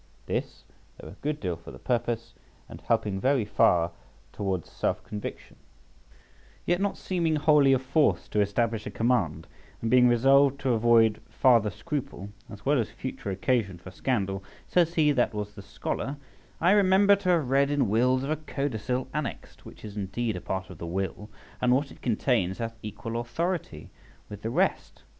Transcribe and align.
This, 0.25 0.63
though 0.97 1.09
a 1.09 1.21
good 1.21 1.39
deal 1.39 1.55
for 1.55 1.69
the 1.69 1.77
purpose, 1.77 2.33
and 2.67 2.81
helping 2.81 3.19
very 3.21 3.45
far 3.45 3.91
towards 4.33 4.67
self 4.71 5.03
conviction, 5.03 5.57
yet 6.65 6.81
not 6.81 6.97
seeming 6.97 7.35
wholly 7.35 7.71
of 7.71 7.83
force 7.83 8.27
to 8.29 8.41
establish 8.41 8.87
a 8.87 8.89
command, 8.89 9.45
and 9.79 9.91
being 9.91 10.07
resolved 10.09 10.59
to 10.61 10.73
avoid 10.73 11.21
farther 11.29 11.69
scruple, 11.69 12.29
as 12.49 12.65
well 12.65 12.79
as 12.79 12.89
future 12.89 13.29
occasion 13.29 13.77
for 13.77 13.91
scandal, 13.91 14.43
says 14.67 14.95
he 14.95 15.11
that 15.11 15.35
was 15.35 15.53
the 15.53 15.61
scholar, 15.61 16.17
"I 16.59 16.71
remember 16.71 17.15
to 17.17 17.29
have 17.29 17.51
read 17.51 17.69
in 17.69 17.87
wills 17.87 18.23
of 18.23 18.31
a 18.31 18.37
codicil 18.37 19.07
annexed, 19.13 19.67
which 19.67 19.85
is 19.85 19.95
indeed 19.97 20.35
a 20.35 20.41
part 20.41 20.71
of 20.71 20.79
the 20.79 20.87
will, 20.87 21.29
and 21.61 21.73
what 21.75 21.91
it 21.91 22.01
contains 22.01 22.57
hath 22.57 22.73
equal 22.81 23.19
authority 23.19 23.91
with 24.29 24.41
the 24.41 24.49
rest. 24.49 25.03